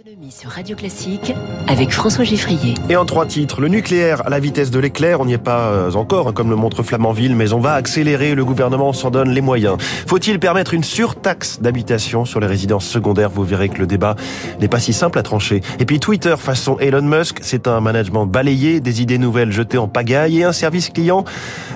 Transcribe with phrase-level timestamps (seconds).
[0.00, 1.32] Économie sur Radio Classique
[1.66, 2.74] avec François Giffrier.
[2.88, 5.70] Et en trois titres, le nucléaire à la vitesse de l'éclair, on n'y est pas
[5.70, 9.30] euh, encore, hein, comme le montre Flamanville, mais on va accélérer, le gouvernement s'en donne
[9.30, 9.76] les moyens.
[10.06, 13.30] Faut-il permettre une surtaxe d'habitation sur les résidences secondaires?
[13.30, 14.14] Vous verrez que le débat
[14.60, 15.62] n'est pas si simple à trancher.
[15.80, 19.88] Et puis Twitter façon Elon Musk, c'est un management balayé, des idées nouvelles jetées en
[19.88, 21.24] pagaille et un service client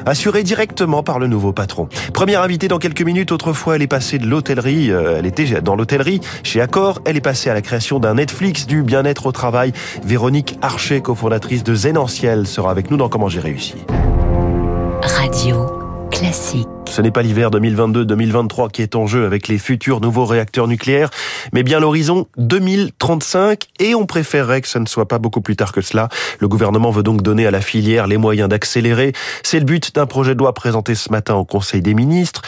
[0.07, 1.89] assuré directement par le nouveau patron.
[2.13, 5.75] Première invitée dans quelques minutes, autrefois elle est passée de l'hôtellerie, euh, elle était dans
[5.75, 9.73] l'hôtellerie chez Accor, elle est passée à la création d'un Netflix du bien-être au travail.
[10.05, 13.77] Véronique Archer, cofondatrice de Zénantiel, sera avec nous dans Comment j'ai réussi.
[15.03, 15.67] Radio
[16.11, 16.82] classique.
[16.93, 21.09] Ce n'est pas l'hiver 2022-2023 qui est en jeu avec les futurs nouveaux réacteurs nucléaires,
[21.55, 25.73] mais bien l'horizon 2035 et on préférerait que ce ne soit pas beaucoup plus tard
[25.73, 26.11] que cela.
[26.39, 29.15] Le gouvernement veut donc donner à la filière les moyens d'accélérer.
[29.43, 32.43] C'est le but d'un projet de loi présenté ce matin au Conseil des ministres.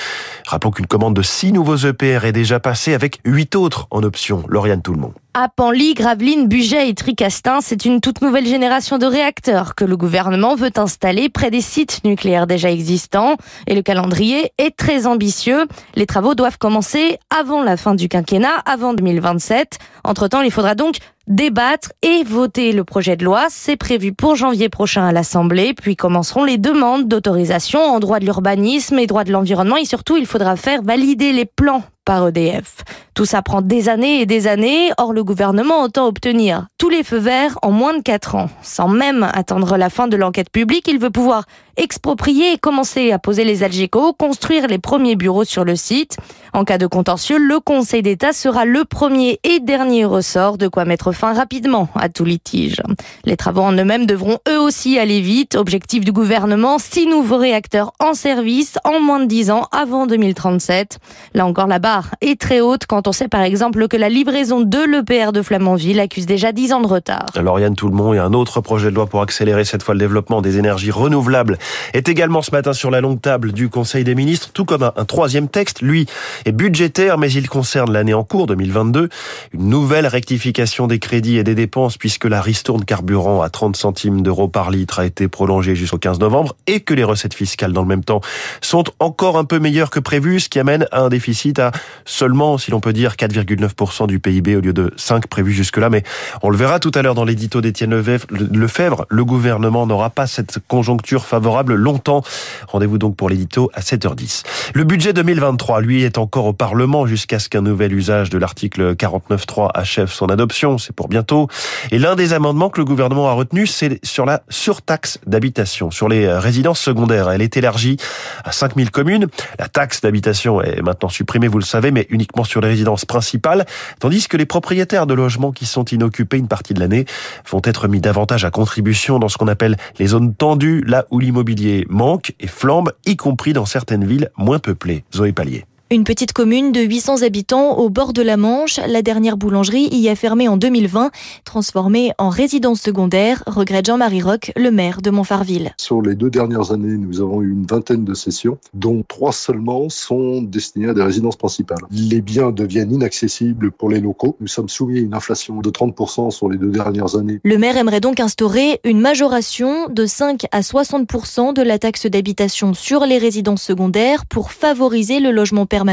[0.47, 4.45] Rappelons qu'une commande de six nouveaux EPR est déjà passée avec huit autres en option.
[4.51, 5.15] Lauriane Tout le monde.
[5.37, 5.49] À
[5.97, 10.71] Gravelines, Buget et Tricastin, c'est une toute nouvelle génération de réacteurs que le gouvernement veut
[10.77, 13.35] installer près des sites nucléaires déjà existants.
[13.67, 15.67] Et le calendrier est très ambitieux.
[15.95, 19.79] Les travaux doivent commencer avant la fin du quinquennat, avant 2027.
[20.05, 20.97] Entre-temps, il faudra donc
[21.27, 23.47] débattre et voter le projet de loi.
[23.49, 28.25] C'est prévu pour janvier prochain à l'Assemblée, puis commenceront les demandes d'autorisation en droit de
[28.25, 32.85] l'urbanisme et droit de l'environnement et surtout il faudra faire valider les plans par EDF.
[33.15, 37.03] Tout ça prend des années et des années, or le gouvernement entend obtenir tous les
[37.03, 38.51] feux verts en moins de 4 ans.
[38.63, 41.45] Sans même attendre la fin de l'enquête publique, il veut pouvoir
[41.77, 46.17] exproprier et commencer à poser les algécos, construire les premiers bureaux sur le site.
[46.53, 50.85] En cas de contentieux, le Conseil d'État sera le premier et dernier ressort, de quoi
[50.85, 52.81] mettre fin rapidement à tout litige.
[53.25, 55.57] Les travaux en eux-mêmes devront eux aussi aller vite.
[55.57, 60.99] Objectif du gouvernement, six nouveaux réacteurs en service en moins de 10 ans avant 2037.
[61.35, 64.61] Là encore, la barre est très haute quand on sait par exemple que la livraison
[64.61, 67.27] de l'EPR de Flamanville accuse déjà 10 ans de retard.
[67.41, 70.59] Lauriane Tout-le-Monde et un autre projet de loi pour accélérer cette fois le développement des
[70.59, 71.59] énergies renouvelables
[71.93, 75.05] est également ce matin sur la longue table du Conseil des ministres, tout comme un,
[75.05, 76.07] troisième texte, lui,
[76.45, 79.09] est budgétaire, mais il concerne l'année en cours, 2022.
[79.53, 84.23] Une nouvelle rectification des crédits et des dépenses, puisque la ristourne carburant à 30 centimes
[84.23, 87.83] d'euros par litre a été prolongée jusqu'au 15 novembre, et que les recettes fiscales, dans
[87.83, 88.21] le même temps,
[88.61, 91.73] sont encore un peu meilleures que prévu, ce qui amène à un déficit à
[92.05, 95.91] seulement, si l'on peut dire, 4,9% du PIB au lieu de 5 prévu jusque-là.
[95.91, 96.03] Mais
[96.43, 100.59] on le verra tout à l'heure dans l'édito d'Étienne Lefebvre, le gouvernement n'aura pas cette
[100.69, 102.23] conjoncture favorable longtemps.
[102.69, 104.43] Rendez-vous donc pour l'édito à 7h10.
[104.75, 108.95] Le budget 2023, lui, est encore au Parlement jusqu'à ce qu'un nouvel usage de l'article
[108.95, 110.79] 49.3 achève son adoption.
[110.79, 111.49] C'est pour bientôt.
[111.91, 116.09] Et l'un des amendements que le gouvernement a retenu, c'est sur la surtaxe d'habitation, sur
[116.09, 117.31] les résidences secondaires.
[117.31, 117.97] Elle est élargie
[118.45, 119.27] à 5000 communes.
[119.59, 123.65] La taxe d'habitation est maintenant supprimée, vous le savez, mais uniquement sur les résidences principales,
[124.01, 127.05] tandis que les propriétaires de logements qui sont inoccupés une partie de l'année
[127.51, 131.19] vont être mis davantage à contribution dans ce qu'on appelle les zones tendues, là où
[131.19, 131.44] l'immobilier
[131.89, 135.05] manque et flambe, y compris dans certaines villes moins peuplées.
[135.15, 135.65] Zoé Pallier.
[135.95, 138.81] Une petite commune de 800 habitants au bord de la Manche.
[138.89, 141.13] La dernière boulangerie y a fermé en 2020,
[141.45, 145.73] transformée en résidence secondaire, regrette Jean-Marie Roch, le maire de Montfarville.
[145.77, 149.89] Sur les deux dernières années, nous avons eu une vingtaine de sessions, dont trois seulement
[149.89, 151.79] sont destinées à des résidences principales.
[151.93, 154.37] Les biens deviennent inaccessibles pour les locaux.
[154.41, 157.39] Nous sommes soumis à une inflation de 30% sur les deux dernières années.
[157.45, 162.75] Le maire aimerait donc instaurer une majoration de 5 à 60% de la taxe d'habitation
[162.75, 165.84] sur les résidences secondaires pour favoriser le logement permanent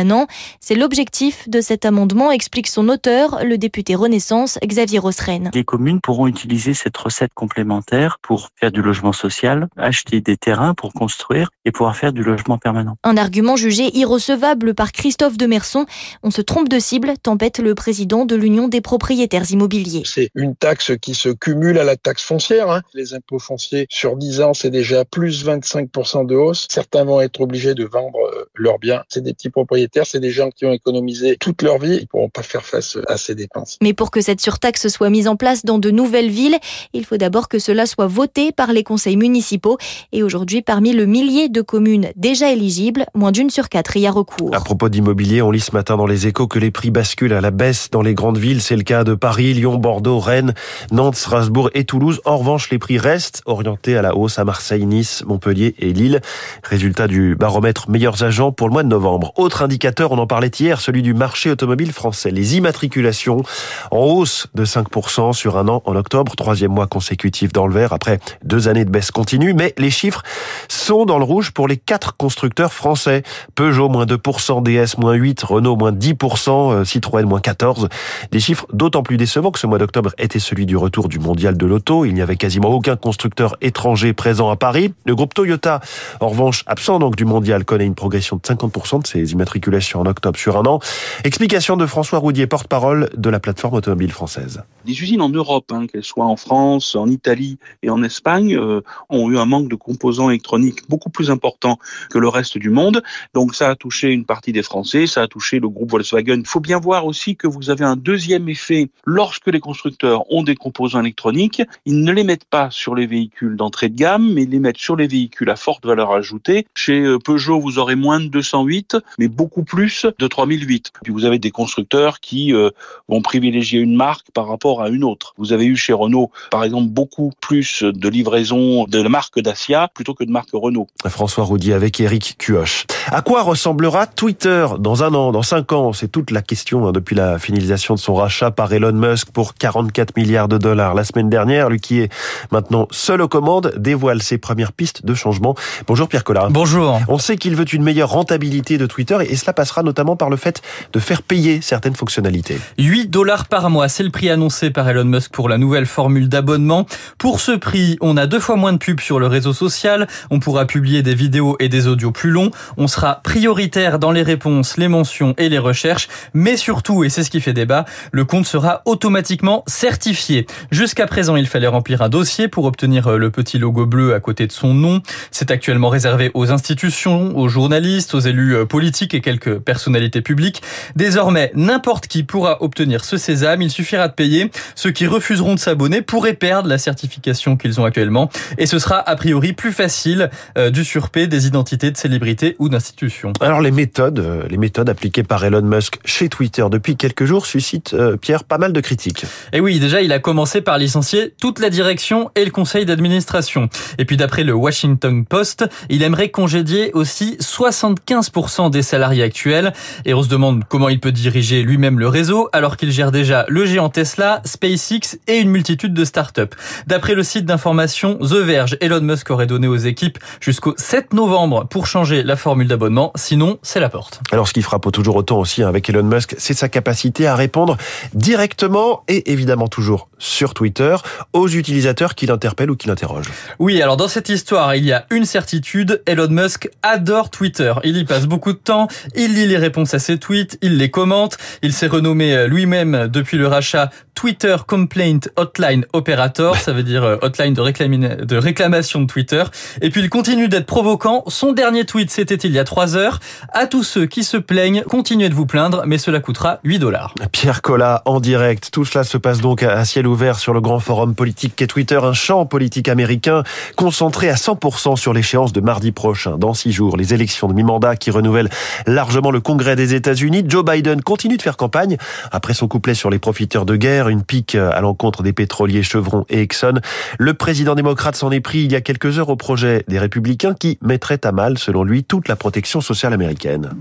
[0.60, 5.52] c'est l'objectif de cet amendement, explique son auteur, le député Renaissance, Xavier Rossren.
[5.54, 10.74] Les communes pourront utiliser cette recette complémentaire pour faire du logement social, acheter des terrains
[10.74, 12.98] pour construire et pouvoir faire du logement permanent.
[13.04, 15.86] Un argument jugé irrecevable par Christophe Demerson.
[16.24, 20.04] On se trompe de cible, tempête le président de l'Union des propriétaires immobiliers.
[20.06, 22.70] C'est une taxe qui se cumule à la taxe foncière.
[22.70, 22.82] Hein.
[22.94, 26.68] Les impôts fonciers sur 10 ans, c'est déjà plus 25% de hausse.
[26.70, 29.04] Certains vont être obligés de vendre euh, leurs biens.
[29.10, 32.30] C'est des petits propriétaires c'est des gens qui ont économisé toute leur vie, ils pourront
[32.30, 33.78] pas faire face à ces dépenses.
[33.82, 36.58] Mais pour que cette surtaxe soit mise en place dans de nouvelles villes,
[36.94, 39.78] il faut d'abord que cela soit voté par les conseils municipaux.
[40.12, 44.12] Et aujourd'hui, parmi le millier de communes déjà éligibles, moins d'une sur quatre y a
[44.12, 44.54] recours.
[44.54, 47.42] À propos d'immobilier, on lit ce matin dans les échos que les prix basculent à
[47.42, 48.62] la baisse dans les grandes villes.
[48.62, 50.54] C'est le cas de Paris, Lyon, Bordeaux, Rennes,
[50.92, 52.22] Nantes, Strasbourg et Toulouse.
[52.26, 56.22] En revanche, les prix restent orientés à la hausse à Marseille, Nice, Montpellier et Lille.
[56.64, 59.34] Résultat du baromètre meilleurs agents pour le mois de novembre.
[59.36, 62.32] Autre indicateur, on en parlait hier, celui du marché automobile français.
[62.32, 63.44] Les immatriculations
[63.92, 67.94] en hausse de 5% sur un an en octobre, troisième mois consécutif dans le vert
[67.94, 69.54] après deux années de baisse continue.
[69.54, 70.24] Mais les chiffres
[70.68, 73.24] sont dans le rouge pour les quatre constructeurs français.
[73.56, 77.90] Peugeot moins 2%, DS moins 8%, Renault moins 10%, euh, Citroën moins 14.
[78.32, 81.58] Des chiffres d'autant plus décevants que ce mois d'octobre était celui du retour du mondial
[81.58, 82.06] de l'auto.
[82.06, 84.94] Il n'y avait quasiment aucun constructeur étranger présent à Paris.
[85.06, 85.82] Le groupe Toyota,
[86.20, 89.51] en revanche, absent donc du mondial, connaît une progression de 50% de ses immatriculations
[89.96, 90.80] en octobre sur un an.
[91.24, 94.64] Explication de François Roudier, porte-parole de la plateforme automobile française.
[94.86, 98.82] Les usines en Europe, hein, qu'elles soient en France, en Italie et en Espagne, euh,
[99.10, 101.78] ont eu un manque de composants électroniques beaucoup plus important
[102.10, 103.04] que le reste du monde.
[103.34, 106.40] Donc ça a touché une partie des Français, ça a touché le groupe Volkswagen.
[106.40, 108.90] Il faut bien voir aussi que vous avez un deuxième effet.
[109.06, 113.56] Lorsque les constructeurs ont des composants électroniques, ils ne les mettent pas sur les véhicules
[113.56, 116.66] d'entrée de gamme, mais ils les mettent sur les véhicules à forte valeur ajoutée.
[116.76, 120.92] Chez euh, Peugeot, vous aurez moins de 208, mais beaucoup plus de 3008.
[121.04, 122.70] Puis vous avez des constructeurs qui euh,
[123.08, 125.34] vont privilégier une marque par rapport à une autre.
[125.38, 129.90] Vous avez eu chez Renault, par exemple, beaucoup plus de livraison de la marque Dacia
[129.94, 130.88] plutôt que de marque Renault.
[131.08, 132.86] François Roudier avec Eric Cuoche.
[133.12, 135.94] À quoi ressemblera Twitter dans un an, dans cinq ans?
[135.94, 139.56] C'est toute la question hein, depuis la finalisation de son rachat par Elon Musk pour
[139.56, 140.94] 44 milliards de dollars.
[140.94, 142.12] La semaine dernière, lui qui est
[142.52, 145.56] maintenant seul aux commandes, dévoile ses premières pistes de changement.
[145.88, 146.52] Bonjour Pierre Collard.
[146.52, 147.00] Bonjour.
[147.08, 150.38] On sait qu'il veut une meilleure rentabilité de Twitter et cela passera notamment par le
[150.38, 150.62] fait
[150.94, 152.60] de faire payer certaines fonctionnalités.
[152.78, 156.30] 8 dollars par mois, c'est le prix annoncé par Elon Musk pour la nouvelle formule
[156.30, 156.86] d'abonnement.
[157.18, 160.40] Pour ce prix, on a deux fois moins de pubs sur le réseau social, on
[160.40, 164.78] pourra publier des vidéos et des audios plus longs, on sera prioritaire dans les réponses,
[164.78, 168.46] les mentions et les recherches, mais surtout, et c'est ce qui fait débat, le compte
[168.46, 170.46] sera automatiquement certifié.
[170.72, 174.20] Jusqu'à présent, il fallait remplir un dossier pour obtenir euh, le petit logo bleu à
[174.20, 175.02] côté de son nom.
[175.32, 180.62] C'est actuellement réservé aux institutions, aux journalistes, aux élus euh, politiques et quelques personnalités publiques.
[180.96, 184.52] Désormais, n'importe qui pourra obtenir ce sésame, il suffira de payer.
[184.76, 188.98] Ceux qui refuseront de s'abonner pourraient perdre la certification qu'ils ont actuellement et ce sera
[188.98, 193.34] a priori plus facile euh, d'usurper des identités de célébrités ou d'institutions.
[193.40, 197.46] Alors les méthodes, euh, les méthodes appliquées par Elon Musk chez Twitter depuis quelques jours
[197.46, 199.26] suscitent, euh, Pierre, pas mal de critiques.
[199.54, 203.70] Et oui, déjà, il a commencé par licencier toute la direction et le conseil d'administration.
[203.98, 209.74] Et puis d'après le Washington Post, il aimerait congédier aussi 75% des salariés actuels.
[210.06, 213.46] Et on se demande comment il peut diriger lui-même le réseau alors qu'il gère déjà
[213.48, 216.56] le géant Tesla, SpaceX et une multitude de startups.
[216.88, 221.66] D'après le site d'information The Verge, Elon Musk aurait donné aux équipes jusqu'au 7 novembre
[221.68, 223.12] pour changer la formule d'abonnement.
[223.16, 224.22] Sinon, c'est la porte.
[224.32, 227.78] Alors ce qui frappe toujours autant aussi avec Elon Musk, c'est sa capacité à répondre
[228.14, 230.96] directement et évidemment toujours sur Twitter
[231.34, 233.32] aux utilisateurs qui l'interpellent ou qui l'interrogent.
[233.60, 237.74] Oui, alors dans cette histoire, il y a une certitude, Elon Musk adore Twitter.
[237.84, 240.92] Il y passe beaucoup de temps, il lit les réponses à ses tweets, il les
[240.92, 243.90] commente, il s'est renommé lui-même depuis le rachat
[244.22, 249.44] Twitter Complaint Hotline Operator, ça veut dire euh, hotline de, de réclamation de Twitter.
[249.82, 251.24] Et puis il continue d'être provoquant.
[251.26, 253.20] Son dernier tweet, c'était il y a trois heures.
[253.52, 257.16] À tous ceux qui se plaignent, continuez de vous plaindre, mais cela coûtera 8 dollars.
[257.32, 258.70] Pierre Collat en direct.
[258.72, 262.00] Tout cela se passe donc à ciel ouvert sur le grand forum politique qu'est Twitter,
[262.04, 263.42] un champ politique américain
[263.76, 266.38] concentré à 100% sur l'échéance de mardi prochain.
[266.38, 268.52] Dans six jours, les élections de mi-mandat qui renouvellent
[268.86, 270.44] largement le Congrès des États-Unis.
[270.48, 271.98] Joe Biden continue de faire campagne
[272.32, 276.26] après son couplet sur les profiteurs de guerre, une pique à l'encontre des pétroliers Chevron
[276.30, 276.80] et Exxon.
[277.18, 280.54] Le président démocrate s'en est pris il y a quelques heures au projet des républicains
[280.54, 283.72] qui mettrait à mal, selon lui, toute la protection sociale américaine.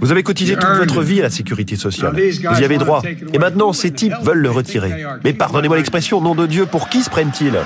[0.00, 2.14] Vous avez cotisé toute votre vie à la sécurité sociale.
[2.14, 3.02] Vous y avez droit.
[3.32, 5.04] Et maintenant, ces types veulent le retirer.
[5.24, 7.58] Mais pardonnez-moi l'expression, nom de Dieu, pour qui se prennent-ils?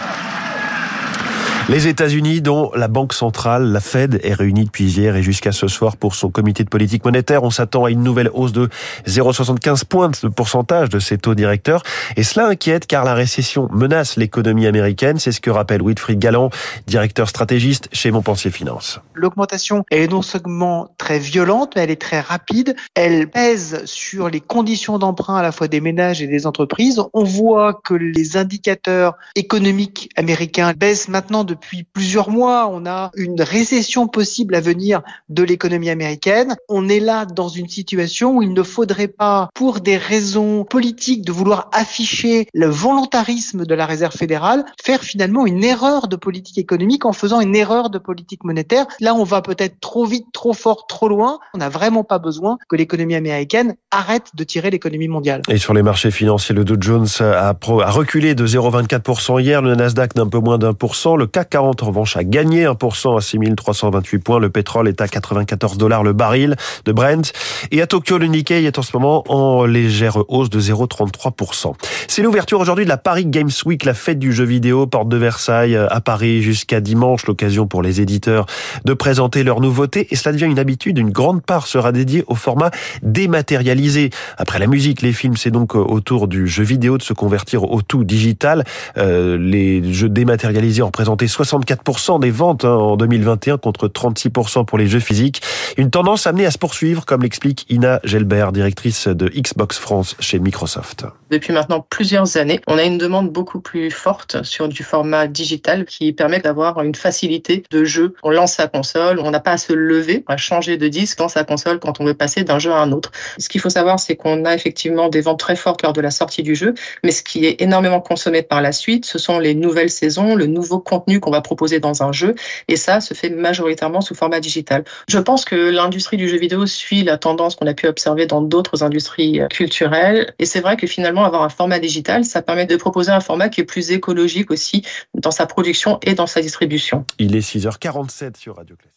[1.71, 5.67] Les États-Unis, dont la Banque centrale, la Fed, est réunie depuis hier et jusqu'à ce
[5.67, 7.43] soir pour son comité de politique monétaire.
[7.43, 8.69] On s'attend à une nouvelle hausse de
[9.07, 11.83] 0,75 points de pourcentage de ses taux directeurs.
[12.17, 15.19] Et cela inquiète car la récession menace l'économie américaine.
[15.19, 16.51] C'est ce que rappelle Wilfried Galland,
[16.87, 19.01] directeur stratégiste chez Montpensier Finance.
[19.15, 22.77] L'augmentation est non seulement très violente, mais elle est très rapide.
[22.95, 27.01] Elle pèse sur les conditions d'emprunt à la fois des ménages et des entreprises.
[27.15, 32.69] On voit que les indicateurs économiques américains baissent maintenant de depuis plusieurs mois.
[32.71, 36.57] On a une récession possible à venir de l'économie américaine.
[36.69, 41.25] On est là dans une situation où il ne faudrait pas, pour des raisons politiques,
[41.25, 46.59] de vouloir afficher le volontarisme de la Réserve fédérale, faire finalement une erreur de politique
[46.59, 48.87] économique en faisant une erreur de politique monétaire.
[49.01, 51.39] Là, on va peut-être trop vite, trop fort, trop loin.
[51.55, 55.43] On n'a vraiment pas besoin que l'économie américaine arrête de tirer l'économie mondiale.
[55.49, 60.15] Et sur les marchés financiers, le Dow Jones a, reculé de 0,24% hier, le Nasdaq
[60.15, 63.21] d'un peu moins d'un pour le CAC CAC 40 en revanche a gagné 1% à
[63.21, 64.39] 6328 points.
[64.39, 67.33] Le pétrole est à 94 dollars le baril de Brent.
[67.71, 71.75] Et à Tokyo, le Nikkei est en ce moment en légère hausse de 0,33%.
[72.09, 75.17] C'est l'ouverture aujourd'hui de la Paris Games Week, la fête du jeu vidéo, porte de
[75.17, 77.27] Versailles à Paris jusqu'à dimanche.
[77.27, 78.47] L'occasion pour les éditeurs
[78.85, 80.09] de présenter leurs nouveautés.
[80.11, 80.99] Et cela devient une habitude.
[80.99, 82.71] Une grande part sera dédiée au format
[83.03, 84.11] dématérialisé.
[84.39, 87.83] Après la musique, les films, c'est donc autour du jeu vidéo de se convertir au
[87.83, 88.65] tout digital.
[88.97, 94.79] Euh, les jeux dématérialisés ont représenté 64% des ventes hein, en 2021 contre 36% pour
[94.79, 95.43] les jeux physiques.
[95.77, 100.39] Une tendance amenée à se poursuivre, comme l'explique Ina Gelbert, directrice de Xbox France chez
[100.39, 101.07] Microsoft.
[101.35, 105.85] Depuis maintenant plusieurs années, on a une demande beaucoup plus forte sur du format digital
[105.85, 108.15] qui permet d'avoir une facilité de jeu.
[108.23, 111.27] On lance sa console, on n'a pas à se lever, à changer de disque dans
[111.27, 113.11] sa console quand on veut passer d'un jeu à un autre.
[113.39, 116.13] Ce qu'il faut savoir, c'est qu'on a effectivement des ventes très fortes lors de la
[116.13, 119.57] sortie du jeu, mais ce qui est énormément consommé par la suite, ce sont les
[119.57, 122.37] nouvelles saisons, le nouveau contenu qu'on va proposer dans un jeu,
[122.69, 124.85] et ça se fait majoritairement sous format digital.
[125.09, 128.41] Je pense que l'industrie du jeu vidéo suit la tendance qu'on a pu observer dans
[128.41, 132.77] d'autres industries culturelles, et c'est vrai que finalement avoir un format digital, ça permet de
[132.77, 134.83] proposer un format qui est plus écologique aussi
[135.15, 137.05] dans sa production et dans sa distribution.
[137.19, 138.94] Il est 6h47 sur Radio Classique.